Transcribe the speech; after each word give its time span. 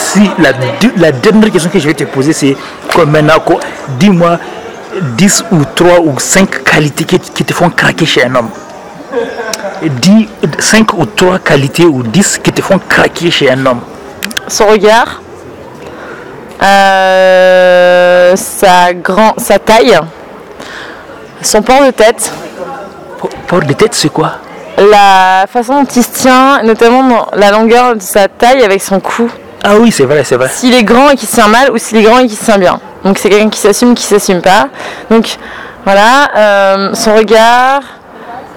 si 0.00 0.30
la, 0.38 0.52
la 0.96 1.12
dernière 1.12 1.50
question 1.50 1.70
que 1.70 1.78
je 1.78 1.86
vais 1.86 1.94
te 1.94 2.04
poser, 2.04 2.32
c'est 2.32 2.56
comme 2.94 3.10
maintenant, 3.10 3.34
dis-moi 3.98 4.38
10 5.00 5.44
ou 5.52 5.64
3 5.74 6.00
ou 6.00 6.18
5 6.18 6.64
qualités 6.64 7.04
qui, 7.04 7.44
te 7.44 7.52
font 7.52 7.70
craquer 7.70 8.06
chez 8.06 8.24
un 8.24 8.34
homme. 8.34 8.50
Dis 9.82 10.28
5 10.58 10.94
ou 10.94 11.06
3 11.06 11.38
qualités 11.38 11.84
ou 11.84 12.02
10 12.02 12.38
qui 12.38 12.52
te 12.52 12.62
font 12.62 12.78
craquer 12.78 13.30
chez 13.30 13.50
un 13.50 13.64
homme. 13.66 13.80
Son 14.48 14.66
regard, 14.66 15.20
euh, 16.62 18.34
sa, 18.36 18.92
grand, 18.94 19.34
sa 19.38 19.58
taille, 19.58 19.98
son 21.42 21.62
port 21.62 21.84
de 21.84 21.90
tête. 21.90 22.32
Port 23.46 23.62
de 23.62 23.72
tête, 23.72 23.94
c'est 23.94 24.08
quoi? 24.08 24.32
La 24.76 25.46
façon 25.46 25.82
dont 25.82 25.88
il 25.94 26.02
se 26.02 26.10
tient, 26.10 26.62
notamment 26.62 27.28
la 27.34 27.50
longueur 27.50 27.96
de 27.96 28.00
sa 28.00 28.28
taille 28.28 28.62
avec 28.62 28.82
son 28.82 28.98
cou. 28.98 29.30
Ah 29.62 29.74
oui, 29.78 29.92
c'est 29.92 30.04
vrai, 30.04 30.24
c'est 30.24 30.36
vrai. 30.36 30.48
S'il 30.48 30.74
est 30.74 30.84
grand 30.84 31.10
et 31.10 31.16
qu'il 31.16 31.28
se 31.28 31.34
tient 31.34 31.48
mal 31.48 31.70
ou 31.70 31.76
s'il 31.76 31.98
est 31.98 32.02
grand 32.02 32.18
et 32.18 32.26
qu'il 32.26 32.36
se 32.36 32.44
tient 32.44 32.58
bien. 32.58 32.80
Donc 33.04 33.18
c'est 33.18 33.28
quelqu'un 33.28 33.50
qui 33.50 33.58
s'assume, 33.58 33.94
qui 33.94 34.04
s'assume 34.04 34.40
pas. 34.40 34.68
Donc 35.10 35.36
voilà, 35.84 36.30
euh, 36.36 36.94
son 36.94 37.14
regard, 37.14 37.82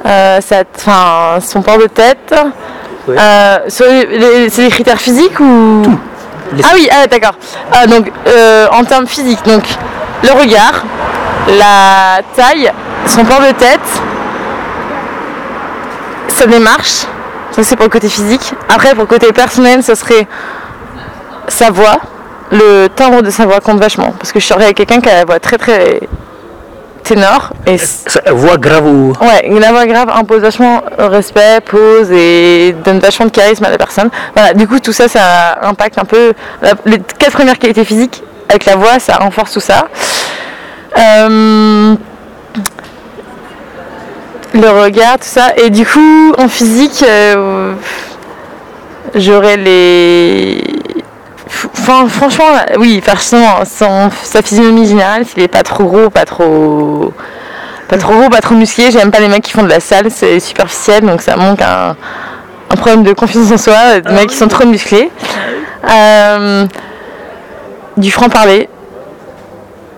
euh, 0.05 0.39
son 0.41 1.61
port 1.61 1.77
de 1.77 1.87
tête. 1.87 2.33
Euh, 3.09 3.59
c'est 3.67 4.61
des 4.61 4.69
critères 4.69 4.99
physiques 4.99 5.39
ou? 5.39 5.83
Ah 6.63 6.67
oui, 6.73 6.87
ah, 6.91 7.07
d'accord. 7.07 7.35
Ah, 7.71 7.85
donc 7.87 8.11
en 8.71 8.83
termes 8.85 9.07
physiques, 9.07 9.43
donc 9.45 9.63
le 10.23 10.31
regard, 10.31 10.83
la 11.49 12.21
taille, 12.35 12.71
son 13.07 13.25
port 13.25 13.41
de 13.41 13.51
tête, 13.51 13.79
sa 16.29 16.45
démarche. 16.45 17.05
Ça 17.51 17.61
c'est 17.61 17.75
pour 17.75 17.85
le 17.85 17.91
côté 17.91 18.07
physique. 18.07 18.53
Après 18.69 18.91
pour 18.91 19.01
le 19.01 19.07
côté 19.07 19.31
personnel, 19.33 19.83
ce 19.83 19.95
serait 19.95 20.27
sa 21.47 21.71
voix, 21.71 21.97
le 22.51 22.87
timbre 22.87 23.21
de 23.21 23.29
sa 23.29 23.45
voix 23.45 23.59
compte 23.59 23.79
vachement. 23.79 24.11
Parce 24.17 24.31
que 24.31 24.39
je 24.39 24.45
suis 24.45 24.53
avec 24.53 24.75
quelqu'un 24.75 25.01
qui 25.01 25.09
a 25.09 25.15
la 25.15 25.25
voix 25.25 25.39
très 25.39 25.57
très 25.57 25.99
ténor. 27.03 27.51
Et 27.67 27.77
voix 28.31 28.57
grave 28.57 28.85
ou 28.85 29.13
Ouais, 29.21 29.49
la 29.59 29.71
voix 29.71 29.85
grave 29.85 30.09
impose 30.15 30.41
vachement 30.41 30.81
respect, 30.97 31.59
pose 31.61 32.11
et 32.11 32.75
donne 32.83 32.99
vachement 32.99 33.25
de 33.25 33.31
charisme 33.31 33.65
à 33.65 33.69
la 33.69 33.77
personne. 33.77 34.09
Voilà, 34.35 34.53
du 34.53 34.67
coup 34.67 34.79
tout 34.79 34.93
ça, 34.93 35.07
ça 35.07 35.59
impacte 35.61 35.97
un 35.97 36.05
peu 36.05 36.33
les 36.85 36.99
quatre 37.17 37.33
premières 37.33 37.59
qualités 37.59 37.83
physiques 37.83 38.23
avec 38.49 38.65
la 38.65 38.75
voix, 38.75 38.99
ça 38.99 39.15
renforce 39.15 39.53
tout 39.53 39.59
ça. 39.59 39.87
Euh, 40.97 41.95
le 44.53 44.69
regard, 44.69 45.17
tout 45.17 45.25
ça. 45.25 45.53
Et 45.57 45.69
du 45.69 45.85
coup, 45.85 46.33
en 46.37 46.47
physique, 46.47 47.03
euh, 47.07 47.73
j'aurais 49.15 49.57
les 49.57 50.61
franchement, 51.53 52.45
oui, 52.77 53.01
forcément, 53.05 53.63
sa 53.65 54.41
physionomie 54.41 54.87
générale, 54.87 55.25
s'il 55.25 55.41
est 55.41 55.47
pas 55.47 55.63
trop 55.63 55.83
gros, 55.83 56.09
pas 56.09 56.25
trop, 56.25 57.13
pas 57.87 57.97
trop 57.97 58.13
gros, 58.13 58.29
pas 58.29 58.41
trop 58.41 58.55
musclé, 58.55 58.91
j'aime 58.91 59.11
pas 59.11 59.19
les 59.19 59.27
mecs 59.27 59.43
qui 59.43 59.51
font 59.51 59.63
de 59.63 59.69
la 59.69 59.79
salle, 59.79 60.09
c'est 60.09 60.39
superficiel, 60.39 61.01
donc 61.05 61.21
ça 61.21 61.35
manque 61.35 61.61
un, 61.61 61.95
problème 62.75 63.03
de 63.03 63.13
confiance 63.13 63.51
en 63.51 63.57
soi, 63.57 63.99
des 63.99 64.11
mecs 64.13 64.29
qui 64.29 64.35
sont 64.35 64.47
trop 64.47 64.65
musclés. 64.65 65.11
Euh, 65.87 66.65
du 67.97 68.09
franc-parler, 68.09 68.67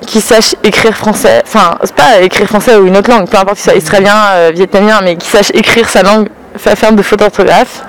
qui 0.05 0.19
sache 0.19 0.55
écrire 0.63 0.95
français, 0.95 1.41
enfin, 1.45 1.77
c'est 1.83 1.95
pas 1.95 2.19
écrire 2.21 2.47
français 2.47 2.75
ou 2.75 2.85
une 2.85 2.97
autre 2.97 3.09
langue, 3.09 3.29
peu 3.29 3.37
importe 3.37 3.57
si 3.57 3.63
soit 3.63 3.75
israélien, 3.75 4.25
euh, 4.31 4.51
vietnamien, 4.53 4.99
mais 5.01 5.15
qui 5.15 5.27
sache 5.27 5.51
écrire 5.53 5.87
sa 5.87 6.03
langue, 6.03 6.27
faire 6.57 6.91
de 6.91 7.01
fautes 7.01 7.19
d'orthographe, 7.19 7.83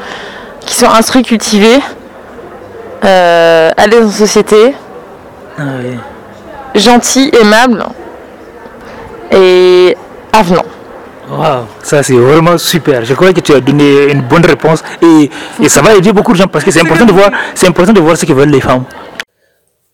qui 0.61 0.75
sont 0.75 0.89
instruits, 0.89 1.23
cultivés, 1.23 1.81
euh, 3.05 3.71
aller 3.77 3.99
en 3.99 4.11
société, 4.11 4.75
ah 5.59 5.63
gentil, 6.75 7.31
aimable 7.41 7.85
et 9.31 9.97
avenant. 10.33 10.65
Wow, 11.29 11.67
ça 11.83 12.03
c'est 12.03 12.15
vraiment 12.15 12.57
super. 12.57 13.05
Je 13.05 13.15
crois 13.15 13.33
que 13.33 13.41
tu 13.41 13.53
as 13.53 13.61
donné 13.61 14.13
une 14.13 14.23
bonne 14.23 14.47
réponse 14.47 14.83
et, 15.03 15.29
et 15.61 15.69
ça 15.69 15.83
va 15.83 15.95
aider 15.97 16.13
beaucoup 16.13 16.33
de 16.33 16.37
gens 16.37 16.47
parce 16.47 16.65
que 16.65 16.71
c'est 16.71 16.81
important 16.81 17.05
de 17.05 17.13
voir, 17.13 17.31
c'est 17.55 17.67
important 17.67 17.93
de 17.93 18.01
voir 18.01 18.17
ce 18.17 18.25
que 18.25 18.33
veulent 18.33 18.51
les 18.51 18.61
femmes. 18.61 18.85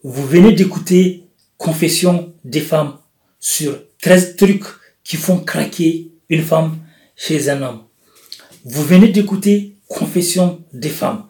Vous 0.05 0.27
venez 0.27 0.53
d'écouter 0.53 1.25
Confession 1.57 2.33
des 2.45 2.61
femmes 2.61 2.95
sur 3.39 3.73
13 4.03 4.37
trucs 4.37 4.65
qui 5.05 5.17
font 5.17 5.39
craquer 5.39 6.11
une 6.29 6.43
femme 6.43 6.77
chez 7.17 7.49
un 7.49 7.63
homme. 7.63 7.83
Vous 8.65 8.83
venez 8.83 9.09
d'écouter 9.09 9.77
Confession 9.89 10.61
des 10.73 10.89
femmes. 10.89 11.25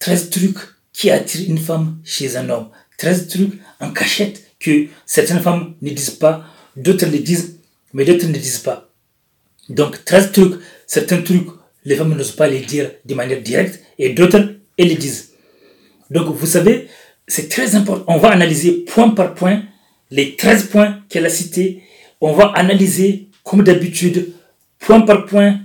13 0.00 0.30
trucs 0.30 0.58
qui 0.96 1.10
attire 1.10 1.50
une 1.50 1.58
femme 1.58 1.98
chez 2.04 2.36
un 2.36 2.48
homme? 2.48 2.70
13 2.96 3.28
trucs 3.28 3.52
en 3.80 3.90
cachette 3.90 4.42
que 4.58 4.86
certaines 5.04 5.40
femmes 5.40 5.74
ne 5.82 5.90
disent 5.90 6.10
pas, 6.10 6.46
d'autres 6.74 7.04
le 7.04 7.18
disent, 7.18 7.58
mais 7.92 8.06
d'autres 8.06 8.26
ne 8.26 8.32
disent 8.32 8.60
pas? 8.60 8.88
Donc 9.68 10.02
13 10.06 10.32
trucs, 10.32 10.54
certains 10.86 11.20
trucs, 11.20 11.48
les 11.84 11.96
femmes 11.96 12.16
n'osent 12.16 12.32
pas 12.32 12.48
les 12.48 12.60
dire 12.60 12.90
de 13.04 13.14
manière 13.14 13.42
directe 13.42 13.82
et 13.98 14.14
d'autres, 14.14 14.54
elles 14.78 14.88
les 14.88 14.94
disent. 14.94 15.32
Donc 16.10 16.34
vous 16.34 16.46
savez, 16.46 16.88
c'est 17.28 17.50
très 17.50 17.74
important. 17.74 18.04
On 18.08 18.18
va 18.18 18.30
analyser 18.30 18.72
point 18.72 19.10
par 19.10 19.34
point 19.34 19.64
les 20.10 20.34
13 20.34 20.68
points 20.68 21.00
qu'elle 21.10 21.26
a 21.26 21.30
cités. 21.30 21.82
On 22.22 22.32
va 22.32 22.46
analyser, 22.54 23.28
comme 23.44 23.62
d'habitude, 23.62 24.32
point 24.78 25.02
par 25.02 25.26
point, 25.26 25.60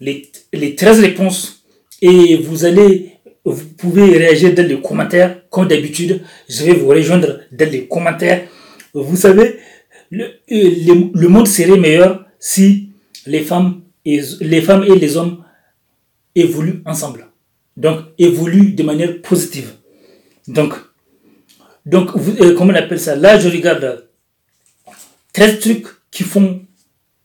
les, 0.00 0.28
les 0.52 0.74
13 0.74 0.98
réponses. 1.00 1.62
Et 2.00 2.36
vous 2.36 2.64
allez 2.64 3.11
vous 3.44 3.64
pouvez 3.76 4.16
réagir 4.18 4.54
dans 4.54 4.66
les 4.66 4.80
commentaires, 4.80 5.48
comme 5.50 5.66
d'habitude. 5.66 6.22
Je 6.48 6.64
vais 6.64 6.74
vous 6.74 6.88
rejoindre 6.88 7.40
dans 7.50 7.70
les 7.70 7.86
commentaires. 7.86 8.46
Vous 8.94 9.16
savez, 9.16 9.58
le, 10.10 10.24
euh, 10.24 11.10
le, 11.14 11.28
monde 11.28 11.48
serait 11.48 11.78
meilleur 11.78 12.24
si 12.38 12.90
les 13.26 13.40
femmes, 13.40 13.82
et, 14.04 14.20
les 14.40 14.60
femmes 14.60 14.84
et 14.84 14.94
les 14.96 15.16
hommes 15.16 15.44
évoluent 16.34 16.82
ensemble. 16.84 17.26
Donc, 17.76 18.00
évoluent 18.18 18.72
de 18.72 18.82
manière 18.82 19.20
positive. 19.22 19.72
Donc, 20.46 20.74
donc 21.86 22.10
euh, 22.40 22.54
comment 22.54 22.72
on 22.72 22.76
appelle 22.76 23.00
ça? 23.00 23.16
Là, 23.16 23.38
je 23.38 23.48
regarde 23.48 24.06
13 25.32 25.60
trucs 25.60 25.86
qui 26.10 26.22
font 26.22 26.62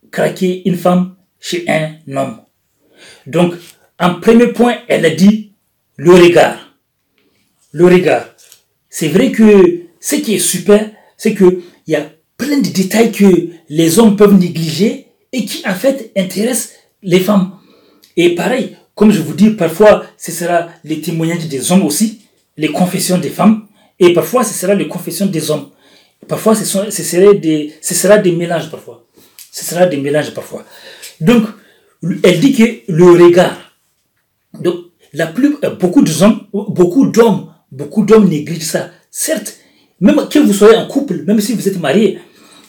craquer 0.10 0.68
une 0.68 0.78
femme 0.78 1.16
chez 1.40 1.66
un 1.68 1.92
homme. 2.16 2.38
Donc, 3.26 3.54
en 4.00 4.16
premier 4.16 4.48
point, 4.48 4.78
elle 4.88 5.06
a 5.06 5.10
dit 5.10 5.47
le 5.98 6.14
regard. 6.14 6.78
Le 7.72 7.86
regard. 7.86 8.26
C'est 8.90 9.10
vrai 9.10 9.32
que 9.32 9.82
ce 10.00 10.16
qui 10.16 10.36
est 10.36 10.40
super, 10.40 10.90
c'est 11.18 11.36
qu'il 11.36 11.62
y 11.88 11.96
a 11.96 12.10
plein 12.38 12.60
de 12.60 12.70
détails 12.70 13.12
que 13.12 13.50
les 13.70 14.00
hommes 14.00 14.16
peuvent 14.16 14.38
négliger 14.38 15.08
et 15.34 15.46
qui 15.46 15.68
en 15.68 15.74
fait 15.74 16.12
intéressent 16.16 16.74
les 17.04 17.20
femmes. 17.20 17.52
Et 18.16 18.36
pareil, 18.36 18.78
comme 18.96 19.12
je 19.12 19.22
vous 19.22 19.34
dis, 19.34 19.50
parfois 19.52 20.06
ce 20.18 20.32
sera 20.32 20.70
les 20.84 21.02
témoignages 21.02 21.48
des 21.48 21.72
hommes 21.72 21.84
aussi, 21.84 22.22
les 22.56 22.70
confessions 22.70 23.18
des 23.18 23.30
femmes, 23.30 23.68
et 24.00 24.14
parfois 24.14 24.44
ce 24.44 24.54
sera 24.54 24.74
les 24.76 24.88
confessions 24.88 25.26
des 25.26 25.52
hommes. 25.52 25.70
Parfois 26.28 26.56
ce, 26.56 26.66
sont, 26.66 26.90
ce, 26.90 27.04
sera 27.04 27.34
des, 27.34 27.74
ce 27.82 27.94
sera 27.94 28.18
des 28.18 28.32
mélanges 28.32 28.70
parfois. 28.70 29.06
Ce 29.52 29.66
sera 29.66 29.86
des 29.88 29.98
mélanges 29.98 30.34
parfois. 30.34 30.64
Donc, 31.20 31.46
elle 32.24 32.40
dit 32.40 32.54
que 32.54 32.92
le 32.92 33.12
regard. 33.12 33.58
Donc, 34.54 34.87
la 35.18 35.28
plus, 35.28 35.56
euh, 35.64 35.72
beaucoup 35.72 36.02
d'hommes, 36.04 36.42
beaucoup 36.54 37.08
d'hommes, 37.08 37.48
beaucoup 37.72 38.06
d'hommes 38.06 38.30
négligent 38.30 38.64
ça. 38.64 38.92
Certes, 39.10 39.58
même 40.00 40.20
que 40.30 40.40
vous 40.40 40.54
soyez 40.54 40.78
en 40.78 40.88
couple, 40.88 41.24
même 41.26 41.42
si 41.42 41.54
vous 41.54 41.68
êtes 41.68 41.80
marié, 41.80 42.20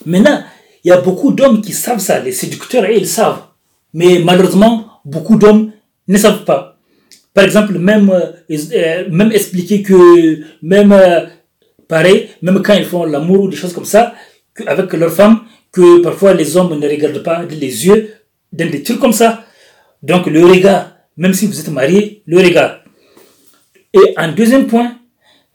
maintenant, 0.07 0.43
il 0.83 0.89
y 0.89 0.93
a 0.93 1.01
beaucoup 1.01 1.33
d'hommes 1.33 1.61
qui 1.61 1.73
savent 1.73 1.99
ça, 1.99 2.21
les 2.21 2.33
séducteurs, 2.33 2.89
ils 2.91 3.07
savent. 3.07 3.43
Mais 3.93 4.21
malheureusement, 4.25 5.01
beaucoup 5.05 5.37
d'hommes 5.37 5.73
ne 6.07 6.17
savent 6.17 6.45
pas. 6.45 6.79
Par 7.35 7.45
exemple, 7.45 7.79
même, 7.79 8.09
euh, 8.11 8.33
euh, 8.51 9.05
même 9.11 9.31
expliquer 9.33 9.83
que, 9.83 10.41
même, 10.63 10.95
pareil, 11.87 12.29
même 12.41 12.63
quand 12.63 12.75
ils 12.75 12.85
font 12.85 13.05
l'amour 13.05 13.43
ou 13.43 13.49
des 13.49 13.57
choses 13.57 13.75
comme 13.75 13.85
ça, 13.85 14.15
avec 14.67 14.93
leur 14.95 15.13
femme, 15.13 15.43
que 15.71 16.01
parfois 16.03 16.33
les 16.33 16.57
hommes 16.57 16.79
ne 16.79 16.89
regardent 16.89 17.23
pas 17.23 17.43
les 17.45 17.87
yeux, 17.87 18.11
dans 18.53 18.71
des 18.71 18.83
trucs 18.83 18.99
comme 18.99 19.13
ça. 19.13 19.45
Donc 20.03 20.27
le 20.27 20.45
regard, 20.47 20.98
même 21.19 21.35
si 21.35 21.47
vous 21.47 21.61
êtes 21.61 21.69
marié, 21.69 22.23
le 22.27 22.39
regard. 22.39 22.79
Et 23.93 24.15
un 24.17 24.33
deuxième 24.33 24.67
point, 24.67 24.97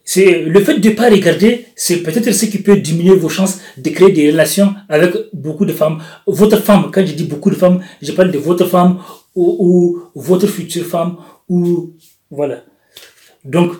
c'est 0.04 0.42
le 0.42 0.60
fait 0.62 0.78
de 0.78 0.90
ne 0.90 0.94
pas 0.94 1.08
regarder, 1.08 1.66
c'est 1.74 2.02
peut-être 2.02 2.30
ce 2.30 2.44
qui 2.44 2.58
peut 2.58 2.76
diminuer 2.76 3.16
vos 3.16 3.30
chances 3.30 3.60
de 3.78 3.88
créer 3.90 4.12
des 4.12 4.30
relations 4.30 4.74
avec 4.88 5.14
beaucoup 5.32 5.64
de 5.64 5.72
femmes. 5.72 6.02
Votre 6.26 6.58
femme, 6.58 6.90
quand 6.92 7.04
je 7.06 7.14
dis 7.14 7.24
beaucoup 7.24 7.48
de 7.48 7.54
femmes, 7.54 7.82
je 8.02 8.12
parle 8.12 8.30
de 8.30 8.38
votre 8.38 8.66
femme 8.66 9.00
ou, 9.34 9.98
votre 10.14 10.46
future 10.46 10.84
femme 10.84 11.16
ou 11.48 11.94
voilà. 12.30 12.62
Donc, 13.44 13.72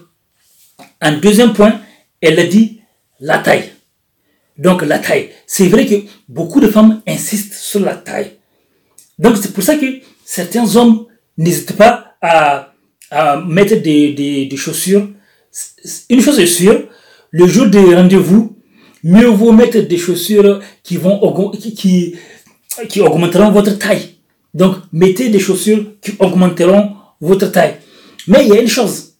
un 1.03 1.13
deuxième 1.19 1.53
point, 1.53 1.81
elle 2.23 2.39
a 2.41 2.47
dit 2.47 2.81
la 3.21 3.39
taille. 3.39 3.71
Donc 4.57 4.83
la 4.83 4.99
taille. 4.99 5.31
C'est 5.47 5.69
vrai 5.69 5.85
que 5.85 5.97
beaucoup 6.29 6.61
de 6.61 6.69
femmes 6.69 7.03
insistent 7.07 7.55
sur 7.55 7.81
la 7.81 7.97
taille. 7.97 8.33
Donc 9.19 9.37
c'est 9.37 9.53
pour 9.53 9.63
ça 9.63 9.77
que 9.77 9.87
certains 10.25 10.77
hommes 10.77 11.07
n'hésitez 11.37 11.75
pas 11.75 12.17
à, 12.21 12.73
à 13.11 13.41
mettre 13.41 13.77
des, 13.83 14.13
des, 14.13 14.47
des, 14.47 14.57
chaussures 14.57 15.09
une 16.11 16.21
chose 16.21 16.39
est 16.41 16.47
sûre, 16.47 16.89
le 17.31 17.47
jour 17.47 17.67
des 17.67 17.95
rendez-vous, 17.95 18.57
mieux 19.03 19.27
vaut 19.27 19.53
mettre 19.53 19.81
des 19.81 19.99
chaussures 19.99 20.61
qui 20.83 20.97
vont 20.97 21.51
qui, 21.53 22.17
qui 22.89 23.01
augmenteront 23.01 23.51
votre 23.51 23.79
taille. 23.79 24.17
Donc, 24.53 24.77
mettez 24.93 25.29
des 25.29 25.39
chaussures 25.39 25.85
qui 26.01 26.13
augmenteront 26.19 26.93
votre 27.21 27.51
taille. 27.51 27.77
Mais 28.27 28.45
il 28.45 28.49
y 28.49 28.57
a 28.57 28.61
une 28.61 28.69
chose, 28.69 29.15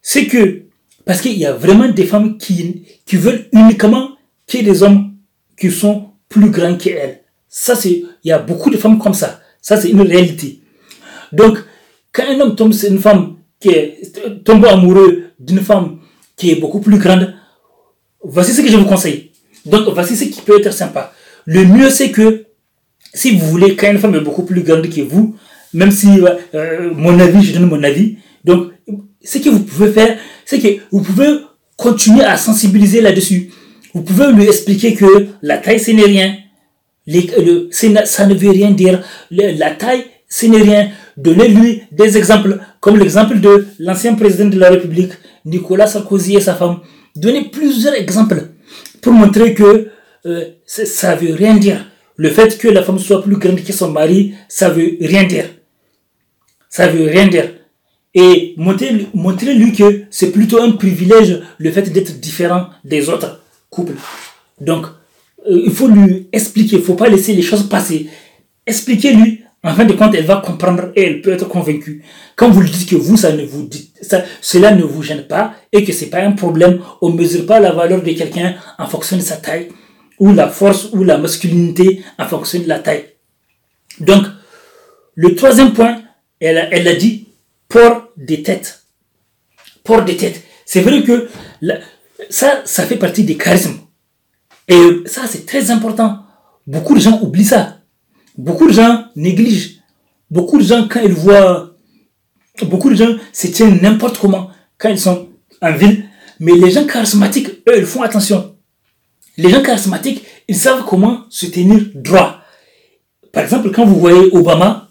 c'est 0.00 0.26
que, 0.26 0.62
parce 1.04 1.20
qu'il 1.20 1.36
y 1.36 1.46
a 1.46 1.52
vraiment 1.52 1.88
des 1.88 2.04
femmes 2.04 2.38
qui, 2.38 2.84
qui 3.04 3.16
veulent 3.16 3.46
uniquement 3.52 4.10
qu'il 4.46 4.60
y 4.60 4.62
ait 4.62 4.72
des 4.72 4.82
hommes 4.82 5.14
qui 5.58 5.70
sont 5.70 6.10
plus 6.28 6.50
grands 6.50 6.76
qu'elles. 6.76 7.22
Ça, 7.48 7.74
c'est, 7.74 8.02
il 8.24 8.28
y 8.28 8.32
a 8.32 8.38
beaucoup 8.38 8.70
de 8.70 8.76
femmes 8.76 8.98
comme 8.98 9.14
ça. 9.14 9.40
Ça, 9.60 9.80
c'est 9.80 9.90
une 9.90 10.02
réalité. 10.02 10.57
Donc, 11.32 11.58
quand 12.12 12.24
un 12.28 12.40
homme 12.40 12.56
tombe 12.56 12.72
sur 12.72 12.90
une 12.90 12.98
femme 12.98 13.36
qui 13.60 13.70
tombe 14.44 14.64
amoureux 14.66 15.24
d'une 15.38 15.60
femme 15.60 15.98
qui 16.36 16.50
est 16.50 16.56
beaucoup 16.56 16.80
plus 16.80 16.98
grande, 16.98 17.34
voici 18.22 18.52
ce 18.52 18.60
que 18.60 18.68
je 18.68 18.76
vous 18.76 18.84
conseille. 18.86 19.32
Donc, 19.66 19.88
voici 19.92 20.16
ce 20.16 20.24
qui 20.24 20.40
peut 20.40 20.58
être 20.58 20.72
sympa. 20.72 21.12
Le 21.44 21.64
mieux, 21.64 21.90
c'est 21.90 22.10
que 22.10 22.46
si 23.14 23.36
vous 23.36 23.46
voulez, 23.46 23.74
quand 23.76 23.90
une 23.90 23.98
femme 23.98 24.14
est 24.14 24.20
beaucoup 24.20 24.44
plus 24.44 24.62
grande 24.62 24.88
que 24.88 25.00
vous, 25.00 25.36
même 25.74 25.90
si 25.90 26.08
euh, 26.54 26.90
mon 26.94 27.18
avis, 27.18 27.42
je 27.42 27.52
donne 27.54 27.68
mon 27.68 27.82
avis, 27.82 28.16
donc 28.44 28.72
ce 29.22 29.38
que 29.38 29.48
vous 29.50 29.60
pouvez 29.60 29.90
faire, 29.92 30.18
c'est 30.44 30.58
que 30.58 30.68
vous 30.90 31.02
pouvez 31.02 31.26
continuer 31.76 32.24
à 32.24 32.36
sensibiliser 32.36 33.00
là-dessus. 33.00 33.50
Vous 33.94 34.02
pouvez 34.02 34.32
lui 34.32 34.44
expliquer 34.44 34.94
que 34.94 35.28
la 35.42 35.58
taille, 35.58 35.80
ce 35.80 35.90
n'est 35.90 36.04
rien. 36.04 36.36
le, 37.06 37.68
ça 38.04 38.26
ne 38.26 38.34
veut 38.34 38.50
rien 38.50 38.70
dire. 38.70 39.02
la 39.30 39.70
taille, 39.72 40.04
ce 40.28 40.46
n'est 40.46 40.62
rien. 40.62 40.90
Donnez-lui 41.18 41.82
des 41.90 42.16
exemples, 42.16 42.60
comme 42.78 42.96
l'exemple 42.96 43.40
de 43.40 43.66
l'ancien 43.80 44.14
président 44.14 44.48
de 44.48 44.56
la 44.56 44.70
République, 44.70 45.14
Nicolas 45.44 45.88
Sarkozy 45.88 46.36
et 46.36 46.40
sa 46.40 46.54
femme. 46.54 46.78
Donnez 47.16 47.50
plusieurs 47.50 47.94
exemples 47.94 48.50
pour 49.02 49.12
montrer 49.12 49.52
que 49.52 49.88
euh, 50.26 50.44
ça 50.64 51.16
ne 51.16 51.20
veut 51.20 51.34
rien 51.34 51.56
dire. 51.56 51.84
Le 52.14 52.30
fait 52.30 52.56
que 52.56 52.68
la 52.68 52.84
femme 52.84 53.00
soit 53.00 53.24
plus 53.24 53.36
grande 53.36 53.64
que 53.64 53.72
son 53.72 53.90
mari, 53.90 54.34
ça 54.48 54.68
veut 54.68 54.92
rien 55.00 55.24
dire. 55.24 55.46
Ça 56.70 56.86
veut 56.86 57.06
rien 57.08 57.26
dire. 57.26 57.50
Et 58.14 58.54
montrez-lui 58.56 59.72
que 59.72 60.02
c'est 60.10 60.30
plutôt 60.30 60.62
un 60.62 60.70
privilège 60.70 61.42
le 61.58 61.72
fait 61.72 61.92
d'être 61.92 62.20
différent 62.20 62.68
des 62.84 63.08
autres 63.08 63.42
couples. 63.70 63.94
Donc, 64.60 64.86
euh, 65.50 65.62
il 65.66 65.72
faut 65.72 65.88
lui 65.88 66.28
expliquer, 66.32 66.76
il 66.76 66.80
ne 66.80 66.84
faut 66.84 66.94
pas 66.94 67.08
laisser 67.08 67.32
les 67.34 67.42
choses 67.42 67.68
passer. 67.68 68.08
Expliquez-lui, 68.66 69.42
en 69.68 69.74
fin 69.74 69.84
de 69.84 69.92
compte, 69.92 70.14
elle 70.14 70.24
va 70.24 70.36
comprendre 70.36 70.92
et 70.96 71.02
elle 71.02 71.20
peut 71.20 71.32
être 71.32 71.46
convaincue. 71.46 72.02
Quand 72.36 72.48
vous 72.48 72.62
lui 72.62 72.70
dites 72.70 72.88
que 72.88 72.96
vous, 72.96 73.18
ça 73.18 73.32
ne 73.32 73.44
vous 73.44 73.68
ça, 74.00 74.24
cela 74.40 74.70
ne 74.70 74.82
vous 74.82 75.02
gêne 75.02 75.26
pas 75.26 75.54
et 75.72 75.84
que 75.84 75.92
c'est 75.92 76.06
pas 76.06 76.22
un 76.22 76.32
problème, 76.32 76.80
on 77.02 77.10
mesure 77.10 77.44
pas 77.44 77.60
la 77.60 77.72
valeur 77.72 78.02
de 78.02 78.12
quelqu'un 78.12 78.54
en 78.78 78.86
fonction 78.86 79.16
de 79.18 79.22
sa 79.22 79.36
taille 79.36 79.68
ou 80.18 80.32
la 80.32 80.48
force 80.48 80.88
ou 80.92 81.04
la 81.04 81.18
masculinité 81.18 82.02
en 82.18 82.24
fonction 82.24 82.60
de 82.60 82.66
la 82.66 82.78
taille. 82.78 83.04
Donc, 84.00 84.24
le 85.14 85.34
troisième 85.34 85.74
point, 85.74 86.00
elle, 86.40 86.68
elle 86.72 86.88
a 86.88 86.94
dit 86.94 87.28
port 87.68 88.08
des 88.16 88.42
têtes. 88.42 88.84
Port 89.84 90.02
des 90.02 90.16
têtes. 90.16 90.42
C'est 90.64 90.80
vrai 90.80 91.02
que 91.02 91.28
ça, 92.30 92.62
ça 92.64 92.84
fait 92.84 92.96
partie 92.96 93.24
des 93.24 93.36
charismes. 93.36 93.80
Et 94.66 95.02
ça, 95.04 95.22
c'est 95.26 95.44
très 95.44 95.70
important. 95.70 96.20
Beaucoup 96.66 96.94
de 96.94 97.00
gens 97.00 97.20
oublient 97.20 97.44
ça. 97.44 97.77
Beaucoup 98.38 98.68
de 98.68 98.72
gens 98.72 99.04
négligent. 99.16 99.80
Beaucoup 100.30 100.56
de 100.56 100.64
gens, 100.64 100.88
quand 100.88 101.00
ils 101.00 101.12
voient, 101.12 101.74
beaucoup 102.62 102.88
de 102.88 102.94
gens 102.94 103.16
se 103.32 103.48
tiennent 103.48 103.80
n'importe 103.82 104.16
comment 104.18 104.50
quand 104.78 104.88
ils 104.88 104.98
sont 104.98 105.28
en 105.60 105.72
ville. 105.72 106.04
Mais 106.40 106.52
les 106.52 106.70
gens 106.70 106.86
charismatiques, 106.86 107.48
eux, 107.68 107.78
ils 107.78 107.84
font 107.84 108.02
attention 108.02 108.54
les 109.38 109.50
gens 109.50 109.62
charismatiques, 109.62 110.24
ils 110.48 110.56
savent 110.56 110.84
comment 110.84 111.24
se 111.30 111.46
tenir 111.46 111.80
droit. 111.94 112.40
Par 113.32 113.44
exemple, 113.44 113.70
quand 113.70 113.86
vous 113.86 113.98
voyez 113.98 114.28
Obama, 114.32 114.88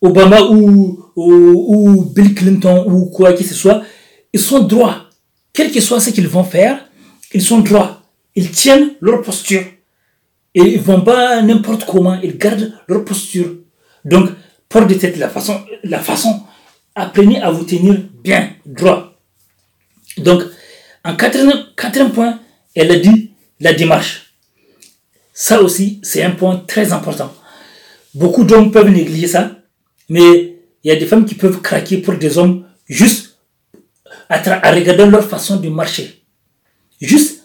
Obama 0.00 0.40
ou, 0.42 0.98
ou, 1.14 2.04
Bill 2.14 2.34
Clinton 2.34 2.84
ou 2.88 3.06
quoi 3.06 3.34
que 3.34 3.44
ce 3.44 3.54
soit, 3.54 3.82
ils 4.32 4.40
sont 4.40 4.60
droits. 4.60 5.02
Quel 5.52 5.70
que 5.70 5.80
soit 5.80 6.00
ce 6.00 6.10
qu'ils 6.10 6.28
vont 6.28 6.44
faire, 6.44 6.88
ils 7.32 7.42
sont 7.42 7.58
droits. 7.60 8.02
Ils 8.34 8.50
tiennent 8.50 8.92
leur 9.00 9.22
posture. 9.22 9.62
Et 10.56 10.62
ils 10.62 10.80
vont 10.80 11.02
pas 11.02 11.42
n'importe 11.42 11.84
comment, 11.84 12.18
ils 12.22 12.38
gardent 12.38 12.72
leur 12.88 13.04
posture. 13.04 13.56
Donc, 14.06 14.30
pour 14.70 14.86
de 14.86 14.94
tête, 14.94 15.18
la 15.18 15.28
façon, 15.28 15.60
la 15.84 16.00
façon, 16.00 16.42
apprenez 16.94 17.42
à 17.42 17.50
vous 17.50 17.64
tenir 17.64 18.00
bien, 18.24 18.54
droit. 18.64 19.20
Donc, 20.16 20.42
en 21.04 21.14
quatrième, 21.14 21.66
quatrième 21.76 22.10
point, 22.10 22.40
elle 22.74 22.90
a 22.90 22.98
dit 22.98 23.32
la 23.60 23.74
démarche. 23.74 24.34
Ça 25.34 25.60
aussi, 25.60 26.00
c'est 26.02 26.22
un 26.22 26.30
point 26.30 26.56
très 26.66 26.90
important. 26.94 27.34
Beaucoup 28.14 28.44
d'hommes 28.44 28.70
peuvent 28.70 28.88
négliger 28.88 29.26
ça, 29.26 29.58
mais 30.08 30.56
il 30.82 30.88
y 30.88 30.90
a 30.90 30.96
des 30.96 31.04
femmes 31.04 31.26
qui 31.26 31.34
peuvent 31.34 31.60
craquer 31.60 31.98
pour 31.98 32.14
des 32.14 32.38
hommes 32.38 32.66
juste 32.86 33.36
à, 34.30 34.38
regarder 34.72 35.04
leur 35.04 35.22
façon 35.22 35.56
de 35.56 35.68
marcher. 35.68 36.24
Juste 36.98 37.44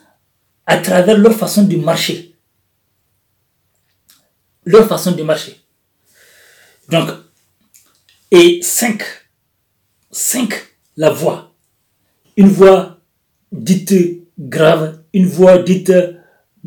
à 0.65 0.77
travers 0.77 1.17
leur 1.17 1.33
façon 1.33 1.63
de 1.63 1.75
marcher. 1.75 2.30
Leur 4.65 4.87
façon 4.87 5.13
de 5.13 5.23
marcher. 5.23 5.55
Donc, 6.89 7.09
et 8.31 8.59
5. 8.61 9.01
5. 10.11 10.53
La 10.97 11.09
voix. 11.09 11.53
Une 12.37 12.47
voix 12.47 12.99
dite 13.51 13.93
grave, 14.39 15.01
une 15.13 15.25
voix 15.27 15.57
dite, 15.57 15.91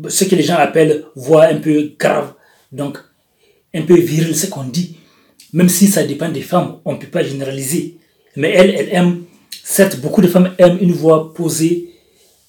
ce 0.07 0.23
que 0.25 0.35
les 0.35 0.43
gens 0.43 0.57
appellent 0.57 1.05
voix 1.15 1.45
un 1.45 1.57
peu 1.57 1.93
grave, 1.97 2.33
donc 2.71 2.99
un 3.73 3.81
peu 3.81 3.99
virile, 3.99 4.35
ce 4.35 4.47
qu'on 4.47 4.63
dit. 4.63 4.97
Même 5.53 5.69
si 5.69 5.87
ça 5.87 6.03
dépend 6.03 6.29
des 6.29 6.41
femmes, 6.41 6.79
on 6.85 6.93
ne 6.93 6.97
peut 6.97 7.07
pas 7.07 7.23
généraliser. 7.23 7.97
Mais 8.35 8.51
elle, 8.51 8.71
elle 8.71 8.89
aime, 8.91 9.23
certes, 9.63 9.99
beaucoup 10.01 10.21
de 10.21 10.27
femmes 10.27 10.53
aiment 10.57 10.79
une 10.81 10.91
voix 10.91 11.33
posée. 11.33 11.91